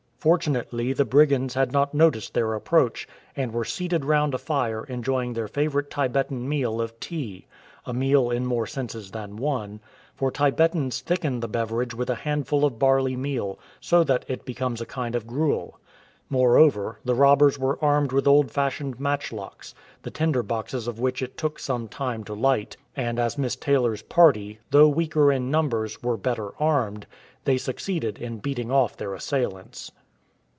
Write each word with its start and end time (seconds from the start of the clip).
Fortunately 0.21 0.93
the 0.93 1.03
brigands 1.03 1.55
had 1.55 1.71
not 1.71 1.95
noticed 1.95 2.35
their 2.35 2.53
approach, 2.53 3.07
and 3.35 3.51
were 3.51 3.65
seated 3.65 4.05
round 4.05 4.35
a 4.35 4.37
fire 4.37 4.83
enjoying 4.83 5.33
the 5.33 5.47
favourite 5.47 5.89
Tibetan 5.89 6.47
meal 6.47 6.79
of 6.79 6.99
tea— 6.99 7.47
a 7.87 7.91
meal 7.95 8.29
in 8.29 8.45
more 8.45 8.67
senses 8.67 9.09
than 9.09 9.35
one, 9.35 9.79
for 10.13 10.29
Tibetans 10.29 11.01
thicken 11.01 11.39
the 11.39 11.47
beverage 11.47 11.95
with 11.95 12.07
a 12.07 12.13
handful 12.21 12.65
of 12.65 12.77
barley 12.77 13.15
meal, 13.15 13.57
so 13.79 14.03
that 14.03 14.23
it 14.27 14.45
becomes 14.45 14.79
a 14.79 14.85
kind 14.85 15.15
of 15.15 15.25
gruel. 15.25 15.79
Moreover, 16.29 16.99
the 17.03 17.15
robbers 17.15 17.57
were 17.57 17.83
armed 17.83 18.11
with 18.11 18.27
old 18.27 18.51
fashioned 18.51 18.99
matchlocks, 18.99 19.73
the 20.03 20.11
tinder 20.11 20.43
boxes 20.43 20.87
of 20.87 20.99
which 20.99 21.23
it 21.23 21.35
took 21.35 21.57
some 21.57 21.87
time 21.87 22.23
to 22.25 22.35
light, 22.35 22.77
and 22.95 23.17
as 23.17 23.39
Miss 23.39 23.55
Taylor's 23.55 24.03
party, 24.03 24.59
though 24.69 24.87
weaker 24.87 25.31
in 25.31 25.49
numbers, 25.49 26.03
were 26.03 26.15
better 26.15 26.51
armed, 26.59 27.07
they 27.45 27.57
succeeded 27.57 28.19
in 28.19 28.37
beating 28.37 28.69
off 28.69 28.95
their 28.95 29.15
assailants. 29.15 29.91